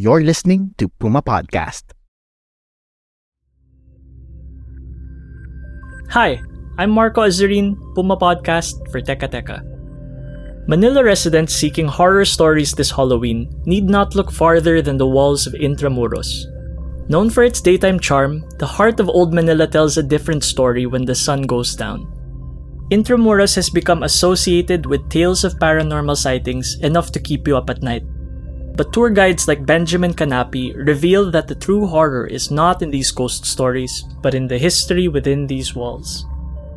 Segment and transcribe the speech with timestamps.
[0.00, 1.92] You're listening to Puma Podcast.
[6.08, 6.40] Hi,
[6.78, 9.60] I'm Marco Azurin, Puma Podcast for Teka Teka.
[10.64, 15.52] Manila residents seeking horror stories this Halloween need not look farther than the walls of
[15.52, 16.48] Intramuros.
[17.12, 21.04] Known for its daytime charm, the heart of Old Manila tells a different story when
[21.04, 22.08] the sun goes down.
[22.88, 27.84] Intramuros has become associated with tales of paranormal sightings enough to keep you up at
[27.84, 28.08] night.
[28.80, 33.10] But tour guides like Benjamin Canapi reveal that the true horror is not in these
[33.10, 36.24] ghost stories, but in the history within these walls.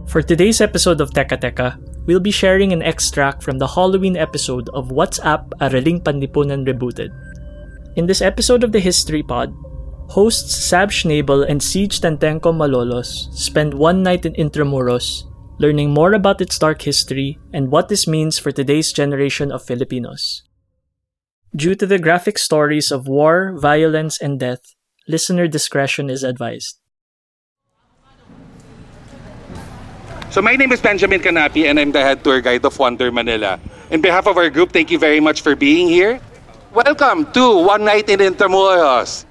[0.08, 4.68] For today's episode of Teka Teka, we'll be sharing an extract from the Halloween episode
[4.74, 7.16] of What's AP Araling Panlipunan Rebooted.
[7.96, 9.56] In this episode of the History Pod,
[10.10, 15.24] hosts Sab Schnabel and Siege Tantenko Malolos spend one night in Intramuros,
[15.58, 20.44] learning more about its dark history and what this means for today's generation of Filipinos.
[21.54, 24.74] Due to the graphic stories of war, violence, and death,
[25.08, 26.82] listener discretion is advised.
[30.32, 33.60] So my name is Benjamin Canapi and I'm the head tour guide of Wonder Manila.
[33.92, 36.20] In behalf of our group, thank you very much for being here.
[36.74, 39.26] Welcome to One Night in Intramuros.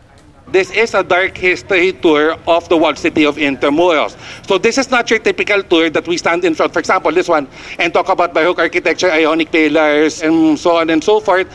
[0.46, 4.14] This is a dark history tour of the walled city of Intramuros.
[4.46, 7.26] So this is not your typical tour that we stand in front, for example, this
[7.26, 7.48] one,
[7.80, 11.48] and talk about Baroque architecture, Ionic pillars, and so on and so forth.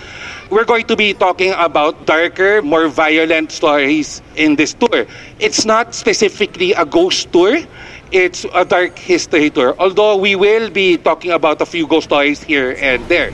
[0.50, 5.06] We're going to be talking about darker, more violent stories in this tour.
[5.40, 7.60] It's not specifically a ghost tour.
[8.12, 9.76] It's a dark history tour.
[9.78, 13.32] Although we will be talking about a few ghost stories here and there.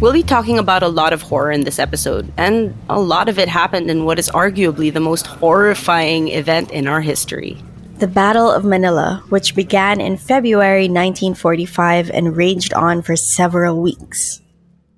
[0.00, 3.38] We'll be talking about a lot of horror in this episode, and a lot of
[3.38, 7.62] it happened in what is arguably the most horrifying event in our history.
[7.98, 14.42] The Battle of Manila, which began in February 1945 and raged on for several weeks.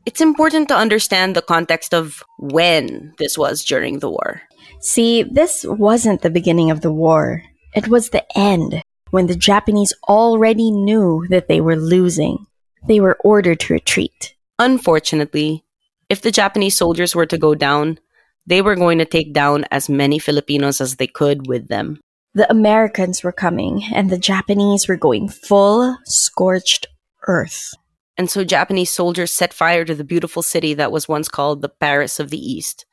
[0.07, 4.41] It's important to understand the context of when this was during the war.
[4.81, 7.43] See, this wasn't the beginning of the war.
[7.75, 8.81] It was the end,
[9.11, 12.47] when the Japanese already knew that they were losing.
[12.89, 14.36] They were ordered to retreat.
[14.59, 15.65] Unfortunately,
[16.09, 17.99] if the Japanese soldiers were to go down,
[18.47, 22.01] they were going to take down as many Filipinos as they could with them.
[22.35, 26.87] The Americans were coming, and the Japanese were going full scorched
[27.27, 27.75] earth.
[28.19, 31.69] And so Japanese soldiers set fire to the beautiful city that was once called the
[31.69, 32.87] Paris of the East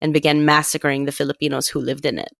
[0.00, 2.30] and began massacring the Filipinos who lived in it.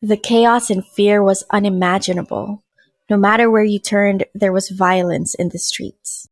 [0.00, 2.62] The chaos and fear was unimaginable.
[3.10, 6.28] No matter where you turned, there was violence in the streets.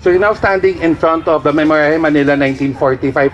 [0.00, 3.32] So you're now standing in front of the Memorare Manila 1945.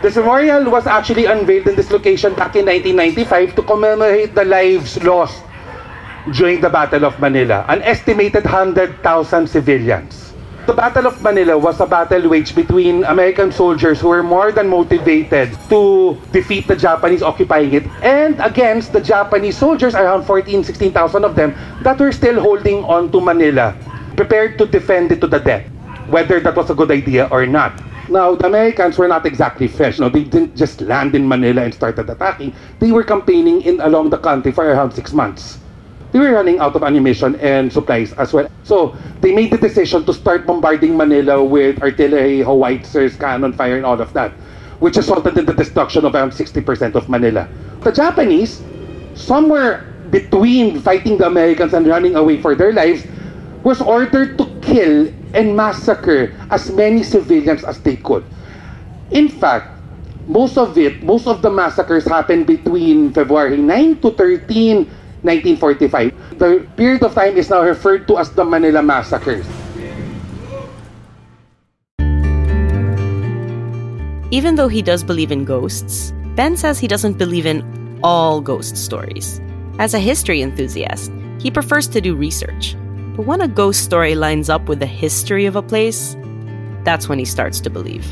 [0.00, 4.96] This memorial was actually unveiled in this location back in 1995 to commemorate the lives
[5.04, 5.44] lost
[6.32, 10.32] during the Battle of Manila, an estimated 100,000 civilians.
[10.64, 14.68] The Battle of Manila was a battle waged between American soldiers who were more than
[14.68, 21.24] motivated to defeat the Japanese occupying it and against the Japanese soldiers, around 14, 16,000
[21.24, 23.76] of them, that were still holding on to Manila,
[24.16, 25.68] prepared to defend it to the death,
[26.08, 27.72] whether that was a good idea or not.
[28.08, 29.98] Now, the Americans were not exactly fresh.
[29.98, 32.52] No, they didn't just land in Manila and started attacking.
[32.80, 35.58] They were campaigning in along the country for around six months.
[36.10, 38.50] They were running out of ammunition and supplies as well.
[38.64, 43.86] So they made the decision to start bombarding Manila with artillery, howitzers, cannon fire, and
[43.86, 44.32] all of that,
[44.78, 47.48] which resulted in the destruction of around 60% of Manila.
[47.80, 48.60] The Japanese,
[49.14, 53.06] somewhere between fighting the Americans and running away for their lives,
[53.64, 58.24] was ordered to kill and massacre as many civilians as they could.
[59.10, 59.68] In fact,
[60.26, 64.86] most of it, most of the massacres happened between February 9 to 13,
[65.22, 66.38] 1945.
[66.38, 69.46] The period of time is now referred to as the Manila Massacres.
[74.30, 77.60] Even though he does believe in ghosts, Ben says he doesn't believe in
[78.02, 79.40] all ghost stories.
[79.78, 82.74] As a history enthusiast, he prefers to do research.
[83.16, 86.16] But when a ghost story lines up with the history of a place,
[86.82, 88.06] that's when he starts to believe.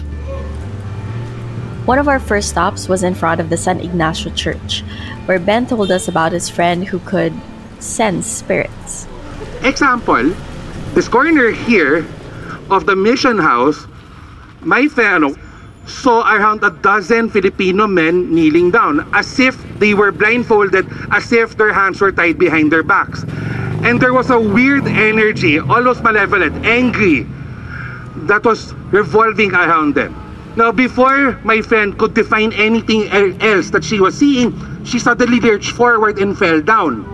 [1.86, 4.82] One of our first stops was in front of the San Ignacio Church,
[5.24, 7.32] where Ben told us about his friend who could
[7.78, 9.08] sense spirits.
[9.62, 10.34] Example,
[10.92, 12.06] this corner here
[12.68, 13.86] of the mission house,
[14.60, 15.34] my friend
[15.86, 21.56] saw around a dozen Filipino men kneeling down as if they were blindfolded, as if
[21.56, 23.24] their hands were tied behind their backs.
[23.82, 27.26] And there was a weird energy, almost malevolent, angry,
[28.28, 30.14] that was revolving around them.
[30.56, 35.72] Now, before my friend could define anything else that she was seeing, she suddenly lurched
[35.72, 37.04] forward and fell down.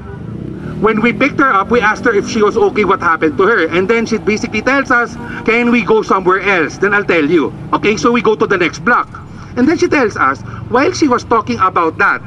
[0.80, 3.44] When we picked her up, we asked her if she was okay, what happened to
[3.44, 3.68] her.
[3.68, 5.14] And then she basically tells us,
[5.46, 6.78] can we go somewhere else?
[6.78, 7.52] Then I'll tell you.
[7.72, 9.08] Okay, so we go to the next block.
[9.56, 12.20] And then she tells us, while she was talking about that,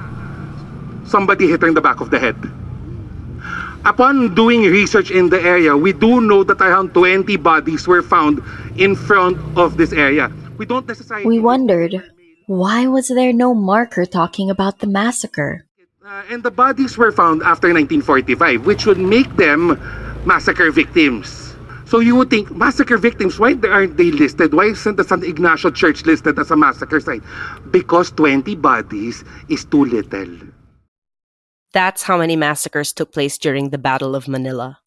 [1.05, 2.37] somebody hit her in the back of the head.
[3.85, 8.43] Upon doing research in the area, we do know that around 20 bodies were found
[8.75, 10.31] in front of this area.
[10.57, 11.25] We don't necessarily.
[11.25, 11.95] We wondered
[12.45, 15.65] why was there no marker talking about the massacre?
[16.03, 19.79] Uh, and the bodies were found after 1945, which would make them
[20.25, 21.55] massacre victims.
[21.85, 24.53] So you would think, massacre victims, why aren't they listed?
[24.53, 27.23] Why isn't the San Ignacio Church listed as a massacre site?
[27.71, 30.49] Because 20 bodies is too little.
[31.71, 34.79] That's how many massacres took place during the Battle of Manila.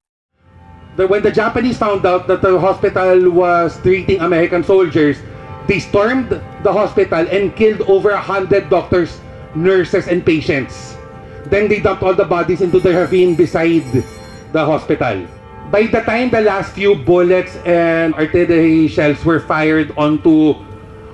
[0.96, 5.16] When the Japanese found out that the hospital was treating American soldiers,
[5.68, 9.20] they stormed the hospital and killed over a hundred doctors,
[9.54, 10.98] nurses, and patients.
[11.46, 13.86] Then they dumped all the bodies into the ravine beside
[14.50, 15.24] the hospital.
[15.70, 20.54] By the time the last few bullets and artillery shells were fired onto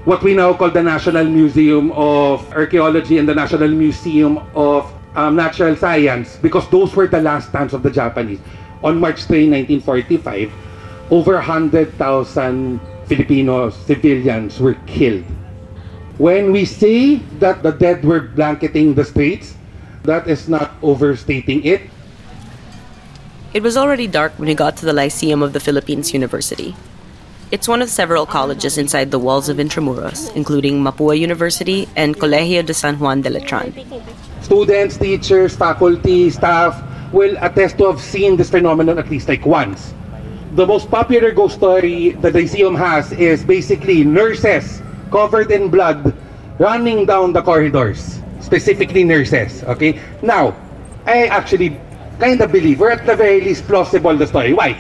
[0.09, 5.37] what we now call the National Museum of Archaeology and the National Museum of um,
[5.37, 8.41] Natural Science, because those were the last stands of the Japanese.
[8.83, 9.49] On March 3,
[9.81, 10.53] 1945,
[11.11, 15.25] over 100,000 Filipino civilians were killed.
[16.19, 19.55] When we say that the dead were blanketing the streets,
[20.03, 21.83] that is not overstating it.
[23.55, 26.77] It was already dark when he got to the Lyceum of the Philippines University.
[27.51, 32.65] It's one of several colleges inside the walls of Intramuros, including Mapua University and Colegio
[32.65, 33.73] de San Juan de Letran.
[34.43, 36.83] Students, teachers, faculty, staff
[37.13, 39.95] will attest to have seen this phenomenon at least like once
[40.55, 44.81] the most popular ghost story that the museum has is basically nurses
[45.11, 46.15] covered in blood
[46.59, 48.21] running down the corridors.
[48.41, 50.01] Specifically nurses, okay?
[50.23, 50.57] Now,
[51.07, 51.79] I actually
[52.19, 54.53] kind of believe, or at the very least plausible the story.
[54.53, 54.75] Why?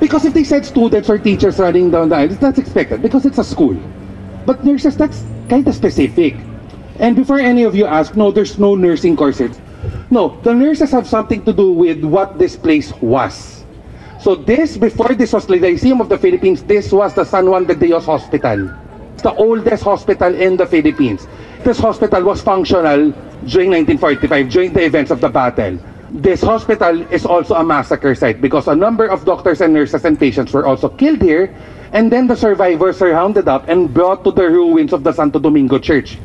[0.00, 3.38] Because if they said students or teachers running down the aisles, that's expected because it's
[3.38, 3.76] a school.
[4.44, 6.34] But nurses, that's kind of specific.
[6.98, 9.58] And before any of you ask, no, there's no nursing courses.
[10.10, 13.64] No, the nurses have something to do with what this place was.
[14.20, 17.64] So this, before this was the Lyceum of the Philippines, this was the San Juan
[17.64, 18.70] de Dios Hospital.
[19.14, 21.26] It's the oldest hospital in the Philippines.
[21.64, 23.10] This hospital was functional
[23.46, 25.78] during 1945, during the events of the battle.
[26.10, 30.18] This hospital is also a massacre site because a number of doctors and nurses and
[30.18, 31.54] patients were also killed here,
[31.92, 35.38] and then the survivors were rounded up and brought to the ruins of the Santo
[35.38, 36.18] Domingo Church.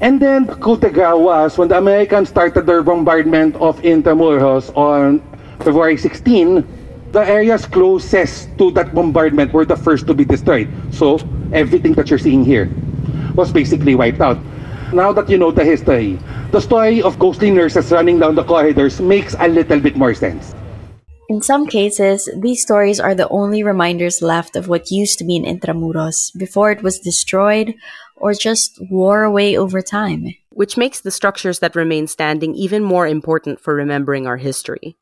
[0.00, 5.22] And then grace was when the Americans started their bombardment of Intramuros on
[5.60, 6.66] February 16,
[7.12, 10.68] the areas closest to that bombardment were the first to be destroyed.
[10.90, 11.20] So
[11.52, 12.68] everything that you're seeing here
[13.36, 14.38] was basically wiped out.
[14.92, 16.18] Now that you know the history,
[16.50, 20.54] the story of ghostly nurses running down the corridors makes a little bit more sense.
[21.30, 25.36] In some cases, these stories are the only reminders left of what used to be
[25.36, 27.74] in Intramuros before it was destroyed
[28.16, 30.34] or just wore away over time.
[30.50, 34.96] Which makes the structures that remain standing even more important for remembering our history.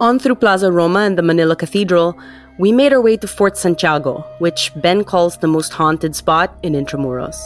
[0.00, 2.18] On through Plaza Roma and the Manila Cathedral,
[2.58, 6.72] we made our way to Fort Santiago, which Ben calls the most haunted spot in
[6.72, 7.38] Intramuros.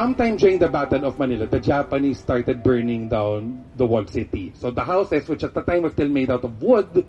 [0.00, 4.48] Sometime during the Battle of Manila, the Japanese started burning down the walled city.
[4.56, 7.04] So the houses, which at the time were still made out of wood,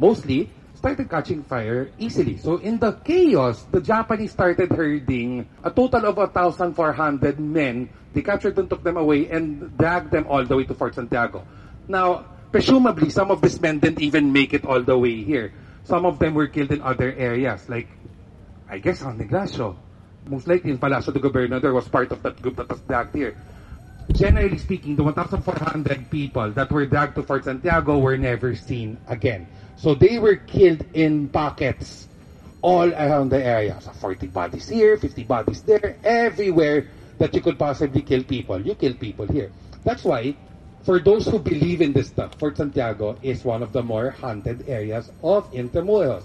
[0.00, 2.40] mostly, started catching fire easily.
[2.40, 7.90] So in the chaos, the Japanese started herding a total of 1,400 men.
[8.16, 11.44] They captured them, took them away, and dragged them all the way to Fort Santiago.
[11.92, 15.52] Now, presumably, some of these men didn't even make it all the way here.
[15.84, 17.92] Some of them were killed in other areas, like,
[18.64, 19.76] I guess, San Ignacio.
[20.26, 23.36] Most likely, in Palacio de Gobernador was part of that group that was dragged here.
[24.12, 29.46] Generally speaking, the 1,400 people that were dragged to Fort Santiago were never seen again.
[29.76, 32.08] So they were killed in pockets.
[32.62, 33.78] all around the area.
[33.80, 38.60] So 40 bodies here, 50 bodies there, everywhere that you could possibly kill people.
[38.60, 39.50] You kill people here.
[39.84, 40.36] That's why,
[40.82, 44.68] for those who believe in this stuff, Fort Santiago is one of the more haunted
[44.68, 46.24] areas of Intramuros.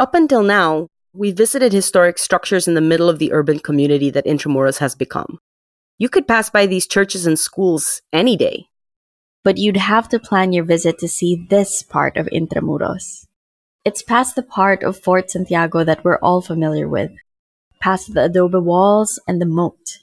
[0.00, 4.24] Up until now, we visited historic structures in the middle of the urban community that
[4.24, 5.38] Intramuros has become.
[5.98, 8.64] You could pass by these churches and schools any day.
[9.44, 13.26] But you'd have to plan your visit to see this part of Intramuros.
[13.84, 17.10] It's past the part of Fort Santiago that we're all familiar with,
[17.78, 19.98] past the adobe walls and the moat.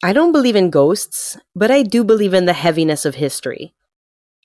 [0.00, 3.74] I don't believe in ghosts, but I do believe in the heaviness of history.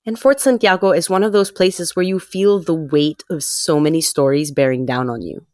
[0.05, 3.79] And Fort Santiago is one of those places where you feel the weight of so
[3.79, 5.45] many stories bearing down on you.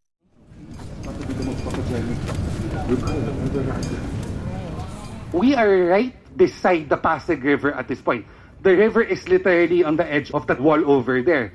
[5.34, 8.26] We are right beside the Pasig River at this point.
[8.62, 11.52] The river is literally on the edge of that wall over there.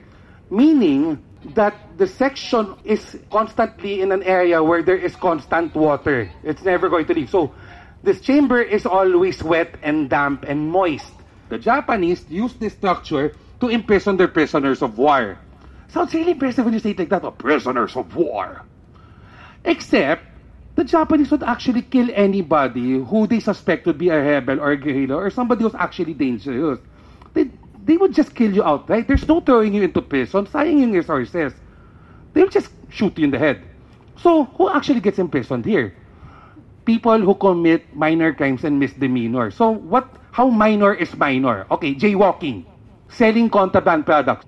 [0.51, 1.23] Meaning
[1.55, 6.31] that the section is constantly in an area where there is constant water.
[6.43, 7.31] It's never going to leave.
[7.31, 7.55] So
[8.03, 11.20] this chamber is always wet and damp and moist.
[11.51, 15.37] The Japanese used this structure to imprison their prisoners of war.
[15.89, 18.63] Sounds really impressive when you say it like that, oh, prisoners of war.
[19.65, 20.23] Except,
[20.77, 24.77] the Japanese would actually kill anybody who they suspect would be a rebel or a
[24.77, 26.79] guerrilla or somebody who's actually dangerous.
[27.35, 27.51] They,
[27.85, 29.09] they would just kill you outright.
[29.09, 31.53] There's no throwing you into prison, saying yung resources.
[32.33, 33.61] They'll just shoot you in the head.
[34.23, 35.97] So, who actually gets imprisoned here?
[36.85, 39.57] People who commit minor crimes and misdemeanors.
[39.57, 40.20] So, what?
[40.33, 41.67] How minor is minor?
[41.71, 42.65] Okay, jaywalking,
[43.09, 44.47] selling contraband products,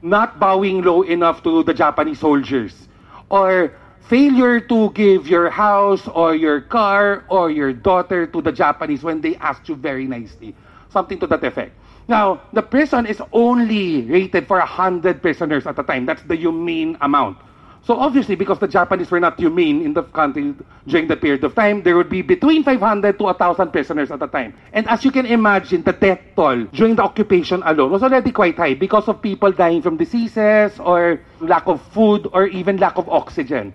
[0.00, 2.88] not bowing low enough to the Japanese soldiers,
[3.28, 3.72] or
[4.08, 9.20] failure to give your house or your car or your daughter to the Japanese when
[9.20, 10.54] they asked you very nicely.
[10.90, 11.72] Something to that effect.
[12.08, 16.04] Now, the prison is only rated for 100 prisoners at a time.
[16.04, 17.38] That's the humane amount.
[17.84, 20.54] So obviously, because the Japanese were not humane in the country
[20.86, 24.28] during the period of time, there would be between 500 to 1,000 prisoners at a
[24.28, 24.54] time.
[24.72, 28.56] And as you can imagine, the death toll during the occupation alone was already quite
[28.56, 33.08] high because of people dying from diseases or lack of food or even lack of
[33.08, 33.74] oxygen.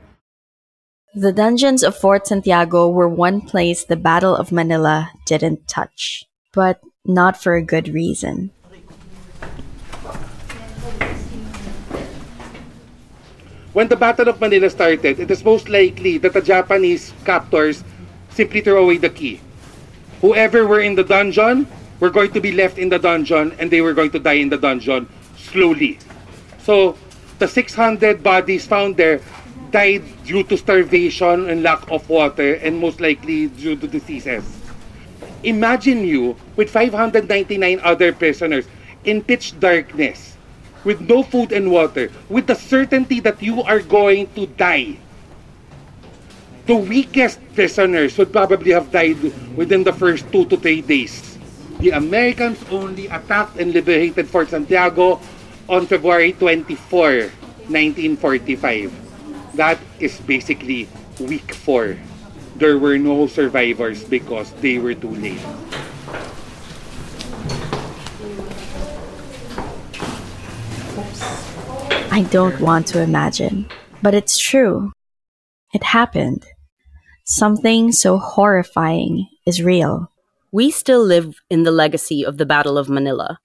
[1.13, 6.23] The dungeons of Fort Santiago were one place the Battle of Manila didn't touch,
[6.53, 8.51] but not for a good reason.
[13.77, 17.83] When the Battle of Manila started, it is most likely that the Japanese captors
[18.31, 19.39] simply threw away the key.
[20.19, 21.67] Whoever were in the dungeon
[21.99, 24.49] were going to be left in the dungeon and they were going to die in
[24.49, 25.07] the dungeon
[25.37, 25.99] slowly.
[26.57, 26.97] So,
[27.37, 29.21] the 600 bodies found there
[29.69, 34.41] died due to starvation and lack of water and most likely due to diseases.
[35.43, 38.65] Imagine you with 599 other prisoners
[39.05, 40.36] in pitch darkness
[40.87, 44.95] with no food and water, with the certainty that you are going to die.
[46.63, 49.19] The weakest prisoners would probably have died
[49.59, 51.35] within the first two to three days.
[51.83, 55.19] The Americans only attacked and liberated Fort Santiago
[55.67, 57.35] on February 24,
[57.67, 59.59] 1945.
[59.59, 60.87] That is basically
[61.19, 61.99] week four.
[62.55, 65.43] There were no survivors because they were too late.
[72.17, 73.69] I don't want to imagine,
[74.01, 74.91] but it's true.
[75.71, 76.47] It happened.
[77.25, 80.11] Something so horrifying is real.
[80.51, 83.37] We still live in the legacy of the Battle of Manila.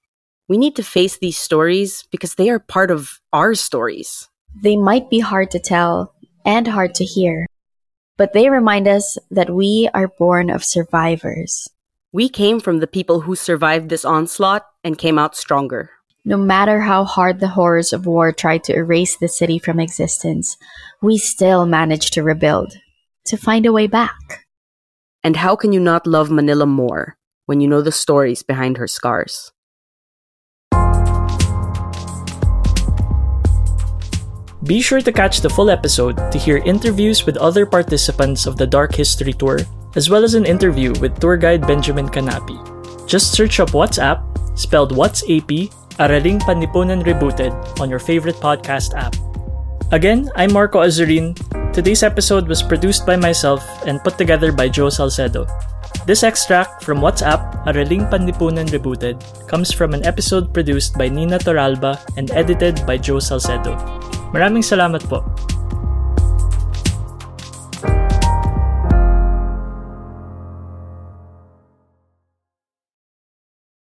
[0.49, 4.31] We need to face these stories because they are part of our stories.
[4.63, 6.15] They might be hard to tell
[6.47, 7.45] and hard to hear,
[8.17, 11.69] but they remind us that we are born of survivors.
[12.11, 15.91] We came from the people who survived this onslaught and came out stronger.
[16.25, 20.57] No matter how hard the horrors of war tried to erase the city from existence,
[21.03, 22.79] we still managed to rebuild,
[23.25, 24.47] to find a way back.
[25.25, 28.87] And how can you not love Manila more when you know the stories behind her
[28.87, 29.51] scars?
[34.63, 38.67] Be sure to catch the full episode to hear interviews with other participants of the
[38.67, 39.59] Dark History Tour,
[39.97, 42.63] as well as an interview with tour guide Benjamin Canapi.
[43.09, 44.23] Just search up WhatsApp,
[44.57, 49.13] spelled What's AP, Araling Panlipunan Rebooted on your favorite podcast app.
[49.93, 51.37] Again, I'm Marco Azurin.
[51.73, 55.45] Today's episode was produced by myself and put together by Joe Salcedo.
[56.07, 62.01] This extract from WhatsApp, Araling Panlipunan Rebooted, comes from an episode produced by Nina Toralba
[62.17, 63.77] and edited by Joe Salcedo.
[64.33, 65.21] Maraming salamat po.